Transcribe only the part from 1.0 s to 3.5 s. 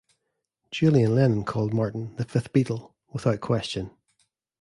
Lennon called Martin "The Fifth Beatle, without